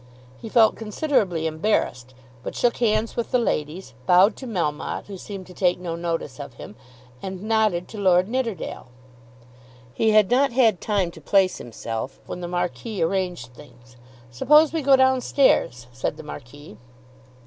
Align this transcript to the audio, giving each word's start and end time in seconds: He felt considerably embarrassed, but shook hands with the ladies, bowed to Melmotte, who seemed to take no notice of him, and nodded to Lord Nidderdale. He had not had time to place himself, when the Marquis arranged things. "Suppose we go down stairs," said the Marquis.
He 0.41 0.49
felt 0.49 0.75
considerably 0.75 1.45
embarrassed, 1.45 2.15
but 2.41 2.55
shook 2.55 2.77
hands 2.77 3.15
with 3.15 3.29
the 3.29 3.37
ladies, 3.37 3.93
bowed 4.07 4.35
to 4.37 4.47
Melmotte, 4.47 5.05
who 5.05 5.15
seemed 5.15 5.45
to 5.45 5.53
take 5.53 5.77
no 5.79 5.95
notice 5.95 6.39
of 6.39 6.55
him, 6.55 6.75
and 7.21 7.43
nodded 7.43 7.87
to 7.89 7.99
Lord 7.99 8.27
Nidderdale. 8.27 8.87
He 9.93 10.09
had 10.09 10.31
not 10.31 10.53
had 10.53 10.81
time 10.81 11.11
to 11.11 11.21
place 11.21 11.59
himself, 11.59 12.19
when 12.25 12.41
the 12.41 12.47
Marquis 12.47 13.03
arranged 13.03 13.53
things. 13.53 13.95
"Suppose 14.31 14.73
we 14.73 14.81
go 14.81 14.95
down 14.95 15.21
stairs," 15.21 15.85
said 15.91 16.17
the 16.17 16.23
Marquis. 16.23 16.77